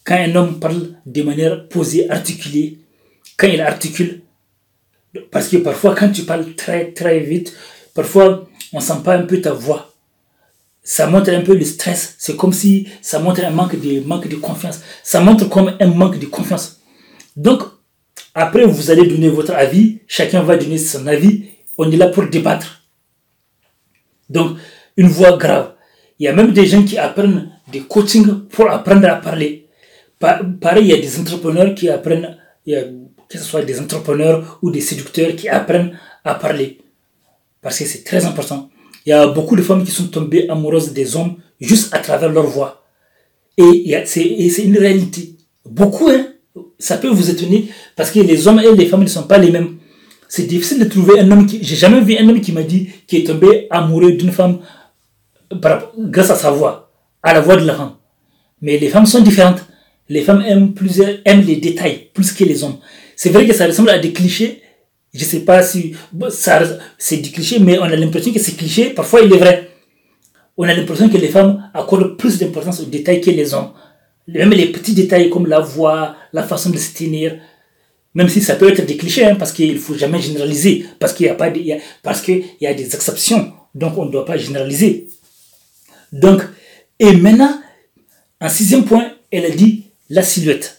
Quand 0.04 0.16
un 0.16 0.34
homme 0.34 0.60
parle 0.60 0.94
de 1.04 1.22
manière 1.22 1.69
posée, 1.69 2.08
articulée, 2.10 2.78
quand 3.37 3.49
il 3.49 3.60
articule, 3.60 4.22
parce 5.30 5.48
que 5.48 5.56
parfois 5.58 5.94
quand 5.94 6.10
tu 6.10 6.22
parles 6.22 6.54
très 6.54 6.92
très 6.92 7.20
vite, 7.20 7.54
parfois 7.94 8.48
on 8.72 8.80
sent 8.80 9.00
pas 9.04 9.16
un 9.16 9.22
peu 9.22 9.40
ta 9.40 9.52
voix 9.52 9.92
ça 10.86 11.08
montre 11.08 11.30
un 11.30 11.40
peu 11.40 11.56
le 11.56 11.64
stress. 11.64 12.14
C'est 12.16 12.37
comme 12.37 12.52
si 12.52 12.88
ça 13.02 13.18
montre 13.18 13.44
un 13.44 13.50
manque 13.50 13.75
de, 13.78 14.06
manque 14.06 14.28
de 14.28 14.37
confiance. 14.37 14.82
Ça 15.02 15.20
montre 15.20 15.49
comme 15.49 15.76
un 15.80 15.87
manque 15.88 16.20
de 16.20 16.26
confiance. 16.26 16.80
Donc, 17.37 17.62
après, 18.32 18.64
vous 18.64 18.88
allez 18.92 19.08
donner 19.08 19.28
votre 19.28 19.52
avis. 19.52 19.99
Chacun 20.06 20.44
va 20.44 20.56
donner 20.56 20.78
son 20.78 21.04
avis. 21.08 21.46
On 21.76 21.90
est 21.90 21.96
là 21.96 22.06
pour 22.06 22.28
débattre. 22.28 22.82
Donc, 24.30 24.58
une 24.96 25.08
voix 25.08 25.37
grave. 25.37 25.73
Il 26.20 26.26
y 26.26 26.28
a 26.28 26.32
même 26.32 26.52
des 26.52 26.66
gens 26.66 26.85
qui 26.85 26.96
apprennent 26.99 27.50
des 27.73 27.80
coachings 27.80 28.46
pour 28.49 28.70
apprendre 28.70 29.08
à 29.08 29.16
parler. 29.16 29.66
Pareil, 30.20 30.85
il 30.85 30.87
y 30.87 30.92
a 30.92 30.99
des 30.99 31.18
entrepreneurs 31.18 31.75
qui 31.75 31.88
apprennent, 31.88 32.38
que 33.28 33.38
ce 33.38 33.45
soit 33.45 33.62
des 33.62 33.80
entrepreneurs 33.80 34.59
ou 34.62 34.71
des 34.71 34.80
séducteurs 34.80 35.35
qui 35.37 35.49
apprennent 35.49 35.99
à 36.25 36.35
parler. 36.35 36.78
Parce 37.62 37.78
que 37.78 37.85
c'est 37.85 38.04
très 38.04 38.25
important. 38.25 38.71
Il 39.04 39.11
y 39.11 39.12
a 39.12 39.26
beaucoup 39.26 39.56
de 39.56 39.62
femmes 39.62 39.85
qui 39.85 39.90
sont 39.90 40.09
tombées 40.09 40.49
amoureuses 40.49 40.92
des 40.92 41.16
hommes 41.16 41.37
juste 41.61 41.95
à 41.95 41.99
travers 41.99 42.30
leur 42.30 42.47
voix. 42.47 42.85
Et 43.56 43.95
c'est 44.04 44.62
une 44.64 44.78
réalité. 44.78 45.37
Beaucoup, 45.64 46.09
hein, 46.09 46.26
ça 46.78 46.99
peut 46.99 47.09
vous 47.09 47.30
étonner 47.30 47.68
parce 47.97 48.11
que 48.11 48.21
les 48.21 48.47
hommes 48.47 48.61
et 48.61 48.73
les 48.75 48.87
femmes 48.87 49.02
ne 49.02 49.09
sont 49.09 49.25
pas 49.25 49.38
les 49.38 49.50
mêmes. 49.50 49.76
C'est 50.28 50.45
difficile 50.45 50.80
de 50.80 50.85
trouver 50.85 51.21
un 51.21 51.30
homme 51.30 51.47
qui. 51.47 51.61
J'ai 51.62 51.76
jamais 51.76 52.00
vu 52.00 52.16
un 52.16 52.28
homme 52.28 52.40
qui 52.40 52.52
m'a 52.52 52.62
dit 52.62 52.90
qu'il 53.06 53.21
est 53.21 53.26
tombé 53.26 53.66
amoureux 53.71 54.12
d'une 54.12 54.33
femme 54.33 54.59
grâce 55.99 56.30
à 56.30 56.35
sa 56.35 56.50
voix, 56.50 56.90
à 57.23 57.33
la 57.33 57.40
voix 57.40 57.56
de 57.56 57.64
la 57.64 57.75
femme. 57.75 57.92
Mais 58.61 58.78
les 58.78 58.88
femmes 58.88 59.06
sont 59.06 59.21
différentes. 59.21 59.64
Les 60.09 60.23
femmes 60.23 60.42
aiment, 60.47 60.73
plusieurs, 60.73 61.16
aiment 61.25 61.42
les 61.42 61.56
détails 61.56 62.11
plus 62.12 62.33
que 62.33 62.45
les 62.45 62.62
hommes. 62.64 62.78
C'est 63.16 63.30
vrai 63.30 63.46
que 63.46 63.54
ça 63.54 63.66
ressemble 63.66 63.90
à 63.90 63.99
des 63.99 64.12
clichés, 64.12 64.62
je 65.12 65.25
sais 65.25 65.40
pas 65.40 65.62
si 65.62 65.94
c'est 66.99 67.16
du 67.16 67.32
cliché, 67.32 67.58
mais 67.58 67.78
on 67.78 67.85
a 67.85 67.96
l'impression 67.96 68.32
que 68.32 68.38
c'est 68.38 68.56
cliché, 68.56 68.90
parfois 68.90 69.23
il 69.23 69.32
est 69.32 69.38
vrai. 69.38 69.70
On 70.58 70.64
a 70.64 70.75
l'impression 70.75 71.08
que 71.08 71.16
les 71.16 71.28
femmes 71.28 71.70
accordent 71.75 72.16
plus 72.16 72.38
d'importance 72.38 72.80
aux 72.80 72.85
détails 72.85 73.20
que 73.20 73.30
les 73.30 73.54
hommes. 73.54 73.73
Même 74.28 74.50
les 74.50 74.66
petits 74.66 74.94
détails 74.94 75.30
comme 75.30 75.46
la 75.46 75.61
voix, 75.61 76.16
la 76.32 76.42
façon 76.42 76.70
de 76.70 76.78
se 76.78 76.92
tenir, 76.92 77.38
même 78.14 78.28
si 78.28 78.40
ça 78.40 78.56
peut 78.56 78.70
être 78.70 78.85
des 78.85 78.96
clichés, 78.96 79.25
hein, 79.25 79.37
parce 79.37 79.52
qu'il 79.52 79.75
ne 79.75 79.78
faut 79.78 79.94
jamais 79.94 80.20
généraliser, 80.20 80.87
parce 80.99 81.12
qu'il 81.12 81.26
y 81.26 81.30
a 81.30 81.80
y 82.61 82.66
a 82.66 82.75
des 82.75 82.94
exceptions, 82.94 83.52
donc 83.75 83.96
on 83.96 84.06
ne 84.06 84.11
doit 84.11 84.25
pas 84.25 84.37
généraliser. 84.37 85.08
Donc, 86.12 86.42
et 86.99 87.12
maintenant, 87.12 87.61
en 88.40 88.49
sixième 88.49 88.85
point, 88.85 89.12
elle 89.30 89.46
a 89.46 89.50
dit 89.50 89.85
la 90.11 90.23
silhouette 90.23 90.75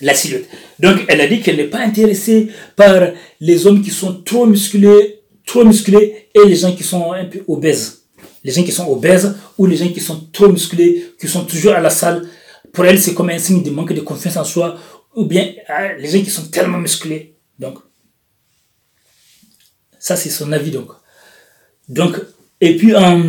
la 0.00 0.14
silhouette. 0.14 0.48
Donc, 0.78 1.04
elle 1.08 1.20
a 1.20 1.26
dit 1.26 1.40
qu'elle 1.40 1.56
n'est 1.56 1.64
pas 1.64 1.80
intéressée 1.80 2.48
par 2.76 3.08
les 3.40 3.66
hommes 3.66 3.82
qui 3.82 3.90
sont 3.90 4.22
trop 4.22 4.46
musclés, 4.46 5.20
trop 5.46 5.64
musclés 5.64 6.28
et 6.34 6.46
les 6.46 6.56
gens 6.56 6.74
qui 6.74 6.84
sont 6.84 7.12
un 7.12 7.24
peu 7.26 7.42
obèses. 7.48 8.02
Les 8.42 8.52
gens 8.52 8.62
qui 8.62 8.72
sont 8.72 8.88
obèses 8.90 9.36
ou 9.58 9.66
les 9.66 9.76
gens 9.76 9.88
qui 9.88 10.00
sont 10.00 10.28
trop 10.32 10.48
musclés, 10.48 11.12
qui 11.20 11.28
sont 11.28 11.44
toujours 11.44 11.74
à 11.74 11.80
la 11.80 11.90
salle, 11.90 12.26
pour 12.72 12.86
elles, 12.86 13.00
c'est 13.00 13.14
comme 13.14 13.30
un 13.30 13.38
signe 13.38 13.62
de 13.62 13.70
manque 13.70 13.92
de 13.92 14.00
confiance 14.00 14.36
en 14.36 14.44
soi, 14.44 14.78
ou 15.14 15.26
bien 15.26 15.52
ah, 15.68 15.92
les 15.94 16.08
gens 16.08 16.22
qui 16.22 16.30
sont 16.30 16.46
tellement 16.46 16.78
musclés. 16.78 17.36
Donc, 17.58 17.78
ça, 19.98 20.16
c'est 20.16 20.30
son 20.30 20.50
avis. 20.52 20.70
Donc, 20.70 20.90
donc 21.88 22.20
et 22.60 22.76
puis, 22.76 22.94
en, 22.94 23.22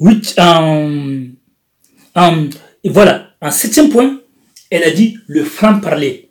8, 0.00 0.34
en, 0.38 1.10
en, 2.14 2.48
voilà, 2.84 3.30
en 3.40 3.50
septième 3.50 3.90
point, 3.90 4.21
elle 4.72 4.84
a 4.84 4.90
dit 4.90 5.18
le 5.26 5.44
franc-parler. 5.44 6.30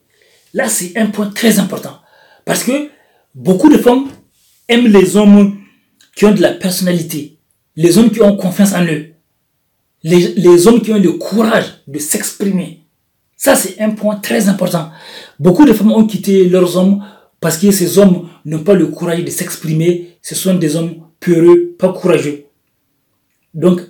Là, 0.56 0.68
c'est 0.68 0.98
un 0.98 1.06
point 1.06 1.30
très 1.30 1.60
important. 1.60 2.00
Parce 2.44 2.64
que 2.64 2.90
beaucoup 3.36 3.70
de 3.70 3.78
femmes 3.78 4.08
aiment 4.68 4.88
les 4.88 5.16
hommes 5.16 5.58
qui 6.16 6.26
ont 6.26 6.34
de 6.34 6.42
la 6.42 6.52
personnalité, 6.52 7.38
les 7.76 8.00
hommes 8.00 8.10
qui 8.10 8.20
ont 8.22 8.36
confiance 8.36 8.74
en 8.74 8.84
eux, 8.86 9.14
les, 10.04 10.34
les 10.36 10.68
hommes 10.68 10.82
qui 10.82 10.92
ont 10.92 11.00
le 11.00 11.14
courage 11.14 11.84
de 11.88 12.00
s'exprimer. 12.00 12.82
Ça, 13.38 13.56
c'est 13.56 13.80
un 13.80 13.92
point 13.92 14.16
très 14.16 14.50
important. 14.50 14.90
Beaucoup 15.40 15.66
de 15.66 15.74
femmes 15.74 15.92
ont 15.92 16.08
quitté 16.08 16.50
leurs 16.50 16.78
hommes 16.78 17.06
parce 17.40 17.60
que 17.60 17.70
ces 17.72 18.00
hommes 18.00 18.28
n'ont 18.46 18.64
pas 18.64 18.74
le 18.74 18.88
courage 18.88 19.24
de 19.24 19.30
s'exprimer. 19.30 20.18
Ce 20.24 20.34
sont 20.34 20.56
des 20.56 20.76
hommes 20.76 20.96
peureux, 21.20 21.76
pas 21.78 21.94
courageux. 21.94 22.46
Donc, 23.54 23.82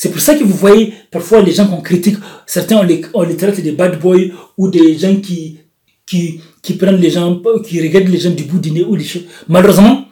c'est 0.00 0.10
pour 0.10 0.22
ça 0.22 0.34
que 0.34 0.42
vous 0.42 0.56
voyez 0.56 0.94
parfois 1.10 1.42
les 1.42 1.52
gens 1.52 1.66
qu'on 1.68 1.82
critique, 1.82 2.16
certains 2.46 2.78
on 2.78 2.82
les, 2.82 3.02
on 3.12 3.20
les 3.20 3.36
traite 3.36 3.62
de 3.62 3.70
bad 3.72 4.00
boys 4.00 4.28
ou 4.56 4.70
des 4.70 4.96
gens 4.96 5.16
qui, 5.16 5.58
qui, 6.06 6.40
qui 6.62 6.72
prennent 6.72 6.96
les 6.96 7.10
gens, 7.10 7.38
qui 7.62 7.82
regardent 7.82 8.08
les 8.08 8.16
gens 8.18 8.30
du 8.30 8.44
bout 8.44 8.58
du 8.58 8.70
nez 8.70 8.82
ou 8.82 8.96
des 8.96 9.04
choses. 9.04 9.26
Malheureusement, 9.46 10.06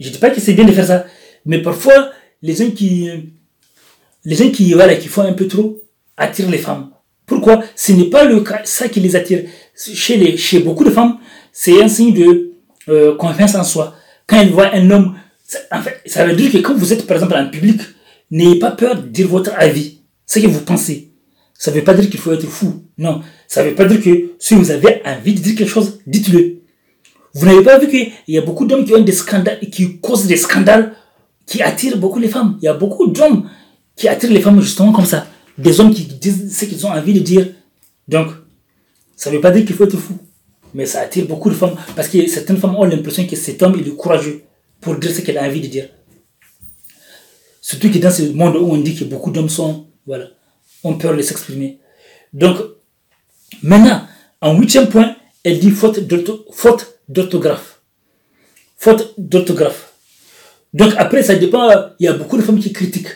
je 0.00 0.08
ne 0.08 0.12
dis 0.12 0.18
pas 0.18 0.30
que 0.30 0.40
c'est 0.40 0.54
bien 0.54 0.64
de 0.64 0.72
faire 0.72 0.88
ça, 0.88 1.06
mais 1.46 1.62
parfois 1.62 2.10
les 2.42 2.56
gens 2.56 2.72
qui, 2.72 3.08
les 4.24 4.34
gens 4.34 4.50
qui, 4.50 4.72
voilà, 4.72 4.96
qui 4.96 5.06
font 5.06 5.22
un 5.22 5.34
peu 5.34 5.46
trop 5.46 5.80
attirent 6.16 6.50
les 6.50 6.58
femmes. 6.58 6.90
Pourquoi? 7.24 7.62
Ce 7.76 7.92
n'est 7.92 8.10
pas 8.10 8.24
le 8.24 8.40
cas, 8.40 8.62
ça 8.64 8.88
qui 8.88 8.98
les 8.98 9.14
attire. 9.14 9.44
Chez, 9.76 10.16
les, 10.16 10.36
chez 10.36 10.58
beaucoup 10.58 10.82
de 10.82 10.90
femmes, 10.90 11.18
c'est 11.52 11.80
un 11.80 11.86
signe 11.86 12.12
de 12.12 12.54
euh, 12.88 13.14
confiance 13.14 13.54
en 13.54 13.62
soi. 13.62 13.94
Quand 14.26 14.40
elles 14.40 14.50
voient 14.50 14.74
un 14.74 14.90
homme, 14.90 15.14
en 15.70 15.80
fait, 15.80 16.00
ça 16.06 16.26
veut 16.26 16.34
dire 16.34 16.50
que 16.50 16.58
quand 16.58 16.74
vous 16.74 16.92
êtes 16.92 17.06
par 17.06 17.18
exemple 17.18 17.36
en 17.36 17.48
public, 17.48 17.80
n'ayez 18.32 18.58
pas 18.58 18.72
peur 18.72 18.96
de 18.96 19.08
dire 19.08 19.28
votre 19.28 19.52
avis, 19.56 20.00
ce 20.26 20.40
que 20.40 20.46
vous 20.46 20.60
pensez. 20.60 21.12
Ça 21.54 21.70
ne 21.70 21.76
veut 21.76 21.84
pas 21.84 21.94
dire 21.94 22.10
qu'il 22.10 22.18
faut 22.18 22.32
être 22.32 22.46
fou. 22.46 22.82
Non. 22.98 23.20
Ça 23.46 23.62
ne 23.62 23.68
veut 23.68 23.74
pas 23.76 23.84
dire 23.84 24.02
que 24.02 24.32
si 24.38 24.54
vous 24.54 24.70
avez 24.72 25.00
envie 25.04 25.34
de 25.34 25.40
dire 25.40 25.54
quelque 25.54 25.68
chose, 25.68 26.00
dites-le. 26.06 26.62
Vous 27.34 27.46
n'avez 27.46 27.62
pas 27.62 27.78
vu 27.78 27.88
qu'il 27.88 28.10
y 28.28 28.38
a 28.38 28.42
beaucoup 28.42 28.66
d'hommes 28.66 28.84
qui 28.84 28.94
ont 28.94 29.00
des 29.00 29.12
scandales, 29.12 29.60
qui 29.70 29.98
causent 29.98 30.26
des 30.26 30.36
scandales 30.36 30.94
qui 31.46 31.62
attirent 31.62 31.98
beaucoup 31.98 32.18
les 32.18 32.28
femmes. 32.28 32.58
Il 32.60 32.64
y 32.64 32.68
a 32.68 32.74
beaucoup 32.74 33.06
d'hommes 33.06 33.48
qui 33.96 34.08
attirent 34.08 34.32
les 34.32 34.40
femmes 34.40 34.60
justement 34.60 34.92
comme 34.92 35.06
ça. 35.06 35.26
Des 35.56 35.78
hommes 35.80 35.94
qui 35.94 36.04
disent 36.04 36.56
ce 36.56 36.64
qu'ils 36.64 36.84
ont 36.86 36.90
envie 36.90 37.14
de 37.14 37.20
dire. 37.20 37.46
Donc, 38.08 38.28
ça 39.16 39.30
ne 39.30 39.36
veut 39.36 39.40
pas 39.40 39.50
dire 39.50 39.64
qu'il 39.64 39.76
faut 39.76 39.84
être 39.84 39.96
fou. 39.96 40.14
Mais 40.74 40.86
ça 40.86 41.02
attire 41.02 41.26
beaucoup 41.26 41.50
de 41.50 41.54
femmes. 41.54 41.76
Parce 41.94 42.08
que 42.08 42.26
certaines 42.26 42.56
femmes 42.56 42.76
ont 42.76 42.84
l'impression 42.84 43.26
que 43.26 43.36
cet 43.36 43.62
homme 43.62 43.78
est 43.78 43.88
courageux 43.90 44.42
pour 44.80 44.96
dire 44.96 45.10
ce 45.10 45.20
qu'elle 45.20 45.38
a 45.38 45.44
envie 45.44 45.60
de 45.60 45.68
dire. 45.68 45.88
Surtout 47.62 47.90
que 47.90 47.98
dans 47.98 48.10
ce 48.10 48.24
monde 48.24 48.56
où 48.56 48.72
on 48.72 48.76
dit 48.76 48.96
que 48.96 49.04
beaucoup 49.04 49.30
d'hommes 49.30 49.48
sont, 49.48 49.86
voilà, 50.04 50.26
ont 50.82 50.98
peur 50.98 51.16
de 51.16 51.22
s'exprimer. 51.22 51.78
Donc, 52.32 52.56
maintenant, 53.62 54.02
en 54.40 54.58
huitième 54.58 54.88
point, 54.88 55.14
elle 55.44 55.60
dit 55.60 55.70
faute 55.70 56.00
d'orthographe. 57.08 57.80
Faute 58.76 59.14
d'orthographe. 59.16 59.92
Donc 60.74 60.92
après, 60.98 61.22
ça 61.22 61.36
dépend, 61.36 61.70
il 62.00 62.06
y 62.06 62.08
a 62.08 62.14
beaucoup 62.14 62.36
de 62.36 62.42
femmes 62.42 62.58
qui 62.58 62.72
critiquent. 62.72 63.14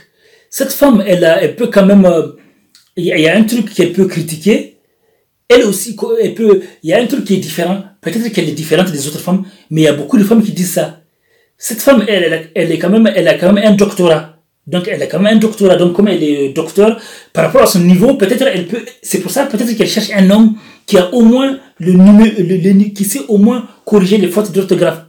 Cette 0.48 0.72
femme, 0.72 1.02
elle, 1.04 1.24
elle 1.24 1.56
peut 1.56 1.66
quand 1.66 1.84
même, 1.84 2.04
euh, 2.06 2.36
il 2.96 3.04
y 3.04 3.28
a 3.28 3.36
un 3.36 3.42
truc 3.42 3.74
qu'elle 3.74 3.92
peut 3.92 4.06
critiquer. 4.06 4.78
Elle 5.48 5.64
aussi, 5.64 5.96
elle 6.22 6.34
peut, 6.34 6.62
il 6.84 6.90
y 6.90 6.92
a 6.92 7.00
un 7.00 7.06
truc 7.06 7.24
qui 7.24 7.34
est 7.34 7.38
différent. 7.38 7.82
Peut-être 8.00 8.28
qu'elle 8.28 8.48
est 8.48 8.52
différente 8.52 8.92
des 8.92 9.08
autres 9.08 9.18
femmes, 9.18 9.44
mais 9.70 9.80
il 9.82 9.84
y 9.84 9.88
a 9.88 9.92
beaucoup 9.92 10.18
de 10.18 10.24
femmes 10.24 10.42
qui 10.42 10.52
disent 10.52 10.74
ça. 10.74 11.00
Cette 11.58 11.80
femme, 11.80 12.04
elle, 12.06 12.22
elle, 12.24 12.50
elle 12.54 12.70
est 12.70 12.78
quand 12.78 12.90
même, 12.90 13.10
elle 13.12 13.26
a 13.26 13.34
quand 13.34 13.52
même 13.52 13.64
un 13.64 13.74
doctorat. 13.74 14.36
Donc 14.66 14.88
elle 14.88 15.02
a 15.02 15.06
quand 15.06 15.20
même 15.20 15.37
un 15.37 15.38
doctorat. 15.38 15.76
Donc 15.76 15.94
comme 15.94 16.08
elle 16.08 16.23
est 16.23 16.49
docteur, 16.50 17.00
par 17.32 17.44
rapport 17.44 17.62
à 17.62 17.66
son 17.66 17.80
niveau, 17.80 18.14
peut-être 18.14 18.42
elle 18.42 18.66
peut. 18.66 18.85
C'est 19.02 19.20
pour 19.20 19.30
ça 19.30 19.46
peut-être 19.46 19.76
qu'elle 19.76 19.88
cherche 19.88 20.11
un 20.14 20.28
homme 20.30 20.56
qui 20.87 20.99
a 20.99 21.12
au 21.14 21.23
moins 21.23 21.58
le 21.78 22.88
qui 22.90 23.04
sait 23.04 23.20
au 23.28 23.38
moins 23.38 23.68
corriger 23.85 24.18
les 24.18 24.28
fautes 24.28 24.52
d'orthographe. 24.52 25.06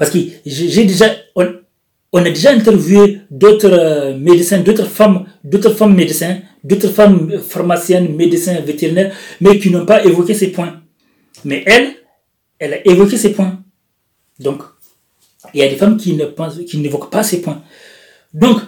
Parce 0.00 0.10
que 0.10 0.18
j'ai 0.46 0.84
déjà, 0.84 1.14
on, 1.36 1.44
a 2.24 2.30
déjà 2.30 2.52
interviewé 2.52 3.18
d'autres 3.30 3.70
euh, 3.70 4.16
médecins, 4.16 4.60
d'autres 4.60 4.86
femmes, 4.86 5.26
d'autres 5.44 5.74
femmes 5.74 5.94
médecins, 5.94 6.38
d'autres 6.64 6.88
femmes 6.88 7.38
pharmaciennes, 7.38 8.16
médecins, 8.16 8.58
vétérinaires, 8.60 9.14
mais 9.42 9.58
qui 9.58 9.68
n'ont 9.68 9.84
pas 9.84 10.02
évoqué 10.02 10.32
ces 10.32 10.52
points. 10.52 10.80
Mais 11.44 11.62
elle, 11.66 11.96
elle 12.58 12.72
a 12.72 12.88
évoqué 12.88 13.18
ces 13.18 13.32
points. 13.32 13.60
Donc, 14.38 14.62
il 15.52 15.60
y 15.60 15.62
a 15.62 15.68
des 15.68 15.76
femmes 15.76 15.98
qui 15.98 16.14
ne 16.14 16.24
pensent, 16.24 16.60
qui 16.66 16.78
n'évoquent 16.78 17.10
pas 17.10 17.22
ces 17.22 17.42
points. 17.42 17.62
Donc, 18.32 18.60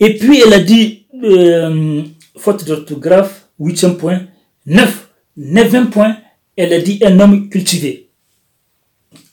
et 0.00 0.18
puis 0.18 0.40
elle 0.44 0.52
a 0.52 0.60
dit, 0.60 1.06
euh, 1.22 2.02
faute 2.36 2.64
d'orthographe, 2.64 3.48
huitième 3.58 3.96
point, 3.96 4.26
neuf, 4.66 5.10
neuvième 5.36 5.90
point, 5.90 6.16
elle 6.56 6.72
a 6.72 6.80
dit 6.80 6.98
un 7.04 7.18
homme 7.20 7.48
cultivé. 7.48 8.10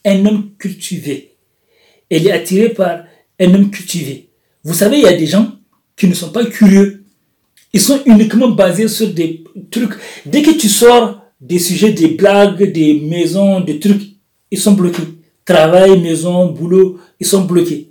Un 0.04 0.24
homme 0.24 0.50
cultivé. 0.58 1.32
Elle 2.08 2.26
est 2.26 2.32
attirée 2.32 2.70
par 2.70 3.04
un 3.38 3.54
homme 3.54 3.70
cultivé. 3.70 4.28
Vous 4.64 4.74
savez, 4.74 4.98
il 4.98 5.02
y 5.04 5.08
a 5.08 5.16
des 5.16 5.26
gens 5.26 5.52
qui 5.96 6.06
ne 6.08 6.14
sont 6.14 6.30
pas 6.30 6.44
curieux. 6.46 7.04
Ils 7.72 7.80
sont 7.80 8.00
uniquement 8.06 8.48
basés 8.48 8.88
sur 8.88 9.08
des 9.12 9.44
trucs. 9.70 9.94
Dès 10.26 10.42
que 10.42 10.52
tu 10.52 10.68
sors 10.68 11.22
des 11.40 11.58
sujets, 11.58 11.92
des 11.92 12.08
blagues, 12.08 12.72
des 12.72 13.00
maisons, 13.00 13.60
des 13.60 13.78
trucs, 13.78 14.02
ils 14.50 14.58
sont 14.58 14.72
bloqués. 14.72 15.02
Travail, 15.44 16.00
maison, 16.00 16.46
boulot, 16.46 16.98
ils 17.18 17.26
sont 17.26 17.44
bloqués. 17.44 17.89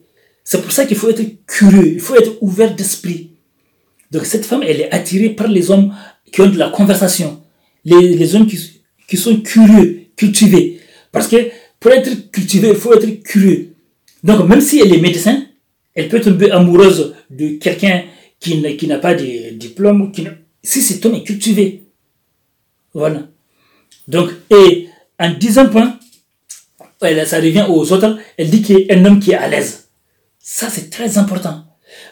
C'est 0.51 0.63
pour 0.63 0.71
ça 0.71 0.87
qu'il 0.87 0.97
faut 0.97 1.09
être 1.09 1.45
curieux, 1.45 1.93
il 1.93 1.99
faut 1.99 2.15
être 2.15 2.41
ouvert 2.41 2.73
d'esprit. 2.75 3.33
Donc 4.09 4.25
cette 4.25 4.47
femme, 4.47 4.63
elle 4.63 4.81
est 4.81 4.91
attirée 4.91 5.29
par 5.29 5.47
les 5.47 5.69
hommes 5.69 5.93
qui 6.31 6.41
ont 6.41 6.49
de 6.49 6.57
la 6.57 6.71
conversation, 6.71 7.43
les, 7.85 8.15
les 8.15 8.35
hommes 8.35 8.47
qui, 8.47 8.81
qui 9.07 9.15
sont 9.15 9.41
curieux, 9.41 10.05
cultivés. 10.15 10.79
Parce 11.11 11.27
que 11.27 11.35
pour 11.79 11.91
être 11.91 12.31
cultivé, 12.31 12.69
il 12.69 12.75
faut 12.75 12.91
être 12.95 13.21
curieux. 13.21 13.75
Donc 14.23 14.49
même 14.49 14.59
si 14.59 14.79
elle 14.79 14.91
est 14.91 14.97
médecin, 14.97 15.45
elle 15.93 16.09
peut 16.09 16.19
tomber 16.19 16.49
amoureuse 16.49 17.13
de 17.29 17.49
quelqu'un 17.59 18.05
qui, 18.39 18.59
qui 18.75 18.87
n'a 18.87 18.97
pas 18.97 19.13
de 19.13 19.51
diplôme. 19.51 20.11
Qui 20.11 20.27
si 20.63 20.81
cet 20.81 21.05
homme 21.05 21.13
est 21.13 21.23
cultivé. 21.23 21.83
Voilà. 22.95 23.27
Donc, 24.07 24.31
et 24.49 24.87
en 25.19 25.29
disant 25.29 25.69
point, 25.69 25.99
ça 26.99 27.37
revient 27.39 27.67
aux 27.69 27.93
autres, 27.93 28.17
elle 28.35 28.49
dit 28.49 28.63
qu'il 28.63 28.79
y 28.79 28.91
a 28.91 28.95
un 28.97 29.05
homme 29.05 29.19
qui 29.19 29.29
est 29.29 29.35
à 29.35 29.47
l'aise. 29.47 29.88
Ça, 30.39 30.69
c'est 30.69 30.89
très 30.89 31.17
important. 31.17 31.63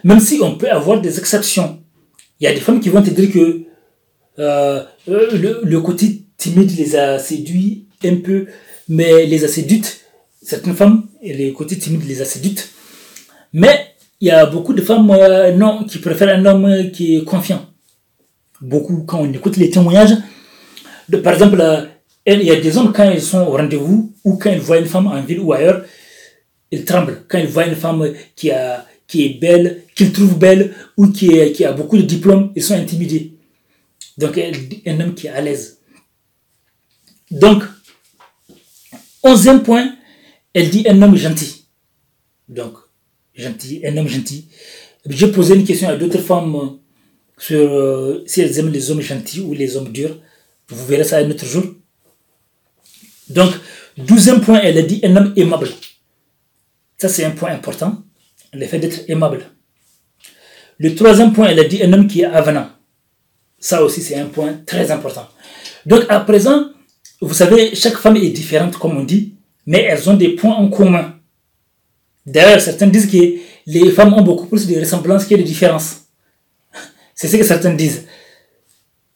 Même 0.04 0.20
si 0.20 0.40
on 0.42 0.58
peut 0.58 0.70
avoir 0.70 1.02
des 1.02 1.18
exceptions. 1.20 1.82
Il 2.40 2.44
y 2.44 2.48
a 2.48 2.54
des 2.54 2.60
femmes 2.60 2.80
qui 2.80 2.90
vont 2.90 3.02
te 3.02 3.10
dire 3.10 3.32
que 3.32 3.64
euh, 4.40 4.84
le, 5.08 5.62
le, 5.64 5.82
côté 5.82 6.24
timide 6.38 6.72
les 6.78 6.96
a 6.96 7.18
séduits 7.18 7.88
un 8.04 8.18
peu, 8.18 8.46
mais 8.90 9.26
les 9.26 9.44
a 9.44 9.48
séduites. 9.48 10.02
Certaines 10.44 10.76
femmes, 10.76 11.08
le 11.24 11.52
côté 11.52 11.78
timide 11.78 12.08
les 12.08 12.22
a 12.22 12.26
séduites. 12.26 12.70
Mais 13.54 13.96
il 14.22 14.28
y 14.28 14.32
a 14.32 14.46
beaucoup 14.46 14.74
de 14.74 14.82
femmes 14.82 15.10
euh, 15.10 15.52
non, 15.54 15.84
qui 15.86 15.98
préfèrent 16.00 16.38
un 16.38 16.46
homme 16.46 16.92
qui 16.92 17.18
est 17.18 17.24
confiant. 17.24 17.66
Beaucoup, 18.62 19.04
quand 19.04 19.22
on 19.22 19.34
écoute 19.34 19.58
les 19.58 19.70
témoignages, 19.70 20.16
par 21.24 21.34
exemple, 21.34 21.60
euh, 21.62 21.86
il 22.26 22.44
y 22.44 22.52
a 22.52 22.60
des 22.60 22.78
hommes, 22.78 22.92
quand 22.94 23.10
ils 23.10 23.22
sont 23.22 23.40
au 23.40 23.52
rendez-vous 23.52 24.14
ou 24.24 24.38
quand 24.38 24.52
ils 24.52 24.60
voient 24.60 24.80
une 24.80 24.86
femme 24.86 25.08
en 25.08 25.22
ville 25.22 25.40
ou 25.40 25.54
ailleurs, 25.54 25.84
il 26.72 26.86
tremble 26.86 27.26
quand 27.28 27.38
il 27.38 27.48
voit 27.48 27.68
une 27.68 27.76
femme 27.76 28.14
qui, 28.36 28.52
a, 28.52 28.86
qui 29.08 29.26
est 29.26 29.40
belle, 29.40 29.84
qu'il 29.96 30.12
trouve 30.12 30.38
belle 30.38 30.74
ou 30.98 31.08
qui, 31.08 31.52
qui 31.54 31.66
a 31.66 31.72
beaucoup 31.72 31.98
de 31.98 32.04
diplômes, 32.04 32.52
ils 32.56 32.64
sont 32.64 32.76
intimidés. 32.76 33.34
Donc, 34.18 34.38
un 34.38 35.00
homme 35.00 35.14
qui 35.14 35.28
est 35.28 35.32
à 35.32 35.42
l'aise. 35.42 35.80
Donc, 37.30 37.64
onzième 39.24 39.64
point, 39.64 39.96
elle 40.54 40.70
dit 40.70 40.86
un 40.88 41.02
homme 41.02 41.16
gentil. 41.16 41.66
Donc, 42.50 42.78
gentil, 43.36 43.82
un 43.86 43.96
homme 43.98 44.08
gentil. 44.08 44.48
J'ai 45.08 45.32
posé 45.32 45.56
une 45.56 45.66
question 45.66 45.90
à 45.90 45.96
d'autres 45.96 46.20
femmes 46.20 46.80
sur 47.38 47.72
euh, 47.72 48.24
si 48.26 48.42
elles 48.42 48.58
aiment 48.58 48.72
les 48.72 48.90
hommes 48.90 49.02
gentils 49.02 49.42
ou 49.42 49.54
les 49.54 49.78
hommes 49.78 49.92
durs. 49.92 50.18
Vous 50.70 50.86
verrez 50.86 51.04
ça 51.04 51.18
un 51.18 51.30
autre 51.30 51.46
jour. 51.46 51.64
Donc, 53.30 53.54
douzième 53.98 54.42
point, 54.42 54.60
elle 54.62 54.78
a 54.78 54.82
dit 54.82 55.00
un 55.04 55.16
homme 55.16 55.34
aimable. 55.36 55.70
Ça, 56.98 57.10
c'est 57.10 57.26
un 57.26 57.32
point 57.32 57.52
important, 57.52 58.04
le 58.54 58.66
fait 58.66 58.80
d'être 58.80 59.02
aimable. 59.08 59.46
Le 60.80 60.96
troisième 60.96 61.34
point, 61.34 61.48
elle 61.48 61.60
a 61.60 61.64
dit 61.64 61.82
un 61.84 61.94
homme 61.94 62.08
qui 62.08 62.22
est 62.22 62.26
avenant. 62.26 62.70
Ça 63.60 63.84
aussi, 63.84 64.02
c'est 64.02 64.16
un 64.16 64.26
point 64.26 64.62
très 64.66 64.92
important. 64.92 65.28
Donc, 65.86 66.04
à 66.10 66.20
présent, 66.20 66.70
vous 67.22 67.34
savez, 67.34 67.76
chaque 67.76 67.98
femme 67.98 68.18
est 68.18 68.30
différente, 68.30 68.78
comme 68.78 68.98
on 68.98 69.04
dit, 69.04 69.36
mais 69.66 69.84
elles 69.84 70.10
ont 70.10 70.16
des 70.16 70.30
points 70.30 70.56
en 70.56 70.70
commun. 70.70 71.16
D'ailleurs, 72.26 72.62
certains 72.62 72.88
disent 72.88 73.08
qu'il 73.08 73.40
les 73.66 73.92
femmes 73.92 74.14
ont 74.14 74.22
beaucoup 74.22 74.48
plus 74.48 74.68
de 74.68 74.80
ressemblances 74.80 75.26
que 75.26 75.36
de 75.36 75.42
différences. 75.42 76.08
C'est 77.16 77.28
ce 77.28 77.38
que 77.38 77.44
certains 77.44 77.74
disent. 77.74 78.06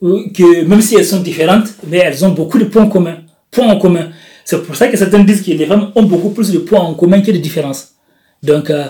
Que 0.01 0.63
même 0.63 0.81
si 0.81 0.95
elles 0.95 1.05
sont 1.05 1.21
différentes, 1.21 1.67
mais 1.87 1.97
elles 1.97 2.25
ont 2.25 2.31
beaucoup 2.31 2.57
de 2.57 2.65
points 2.65 2.89
communs. 2.89 3.23
Points 3.51 3.67
en 3.67 3.77
commun. 3.77 4.11
C'est 4.51 4.63
pour 4.63 4.75
ça 4.75 4.89
que 4.89 4.97
certains 4.97 5.23
disent 5.23 5.43
que 5.43 5.51
les 5.51 5.65
femmes 5.65 5.93
ont 5.95 6.03
beaucoup 6.03 6.31
plus 6.31 6.51
de 6.51 6.59
points 6.59 6.81
en 6.81 6.93
commun 6.93 7.21
que 7.21 7.31
de 7.31 7.37
différences. 7.37 7.93
Donc, 8.43 8.69
euh, 8.69 8.87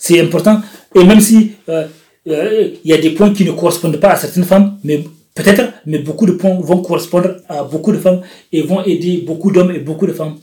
c'est 0.00 0.20
important. 0.20 0.60
Et 0.96 1.04
même 1.04 1.20
si 1.20 1.52
euh, 1.68 1.86
euh, 2.26 2.70
il 2.84 2.90
y 2.90 2.92
a 2.92 2.98
des 2.98 3.10
points 3.10 3.32
qui 3.32 3.44
ne 3.44 3.52
correspondent 3.52 3.98
pas 3.98 4.10
à 4.14 4.16
certaines 4.16 4.42
femmes, 4.42 4.78
mais 4.82 5.04
peut-être, 5.32 5.74
mais 5.86 6.00
beaucoup 6.00 6.26
de 6.26 6.32
points 6.32 6.58
vont 6.58 6.82
correspondre 6.82 7.36
à 7.48 7.62
beaucoup 7.62 7.92
de 7.92 7.98
femmes 7.98 8.22
et 8.50 8.62
vont 8.62 8.82
aider 8.82 9.22
beaucoup 9.24 9.52
d'hommes 9.52 9.70
et 9.70 9.78
beaucoup 9.78 10.08
de 10.08 10.12
femmes. 10.12 10.38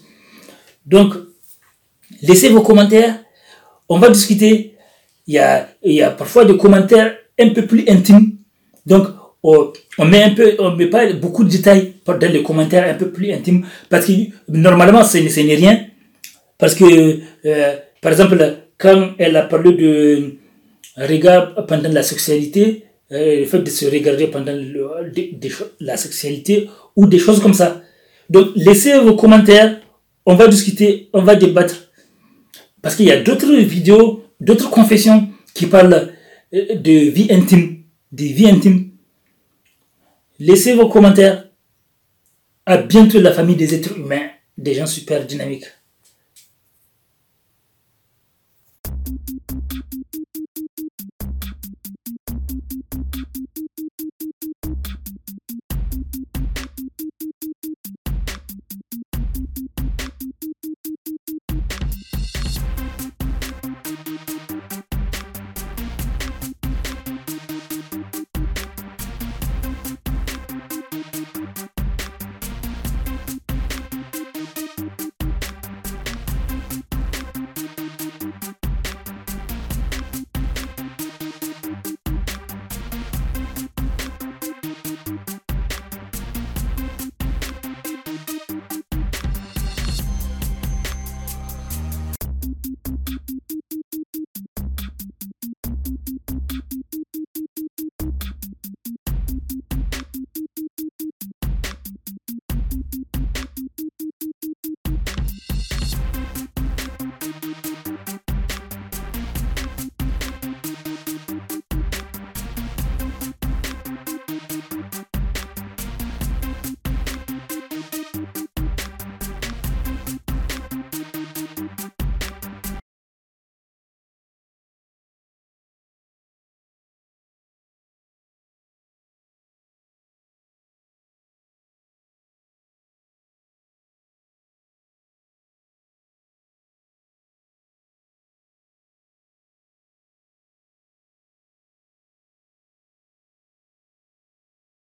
Donc, 0.85 1.15
laissez 2.21 2.47
vos 2.47 2.61
commentaires. 2.61 3.19
On 3.89 3.99
va 3.99 4.09
discuter. 4.09 4.77
Il 5.27 5.33
y 5.33 5.39
a, 5.39 5.67
y 5.83 6.01
a 6.01 6.09
parfois 6.09 6.45
des 6.45 6.55
commentaires 6.55 7.17
un 7.37 7.49
peu 7.49 7.65
plus 7.65 7.83
intimes. 7.89 8.37
Donc, 8.85 9.07
on, 9.43 10.05
met 10.05 10.23
un 10.23 10.29
peu, 10.31 10.55
on 10.59 10.75
met 10.75 10.87
pas 10.87 11.11
beaucoup 11.13 11.43
de 11.43 11.49
détails 11.49 11.93
dans 12.05 12.31
les 12.31 12.41
commentaires 12.41 12.89
un 12.89 12.93
peu 12.93 13.09
plus 13.11 13.31
intimes 13.31 13.65
parce 13.89 14.05
que 14.05 14.13
normalement, 14.47 15.03
ce 15.03 15.17
n'est 15.17 15.55
rien. 15.55 15.85
Parce 16.57 16.75
que, 16.75 17.19
euh, 17.45 17.75
par 18.01 18.11
exemple, 18.13 18.37
quand 18.77 19.11
elle 19.17 19.35
a 19.35 19.43
parlé 19.43 19.73
de 19.73 20.35
regard 20.97 21.65
pendant 21.65 21.89
la 21.91 22.03
sexualité, 22.03 22.85
euh, 23.11 23.39
le 23.41 23.45
fait 23.45 23.59
de 23.59 23.69
se 23.69 23.85
regarder 23.85 24.27
pendant 24.27 24.57
la 25.79 25.97
sexualité 25.97 26.69
ou 26.95 27.05
des 27.05 27.19
choses 27.19 27.41
comme 27.41 27.53
ça. 27.53 27.81
Donc, 28.29 28.49
laissez 28.55 28.97
vos 28.99 29.15
commentaires, 29.15 29.81
on 30.25 30.35
va 30.35 30.47
discuter, 30.47 31.09
on 31.13 31.21
va 31.21 31.35
débattre. 31.35 31.91
Parce 32.81 32.95
qu'il 32.95 33.05
y 33.05 33.11
a 33.11 33.21
d'autres 33.21 33.53
vidéos, 33.53 34.23
d'autres 34.39 34.69
confessions 34.69 35.27
qui 35.53 35.65
parlent 35.65 36.11
euh, 36.53 36.75
de 36.75 36.91
vie 37.09 37.27
intime, 37.29 37.83
de 38.11 38.23
vie 38.23 38.47
intime. 38.47 38.92
Laissez 40.45 40.73
vos 40.73 40.89
commentaires. 40.89 41.47
À 42.65 42.75
bientôt 42.75 43.21
la 43.21 43.31
famille 43.31 43.55
des 43.55 43.75
êtres 43.75 43.97
humains, 43.97 44.29
des 44.57 44.73
gens 44.73 44.85
super 44.85 45.25
dynamiques. 45.25 45.67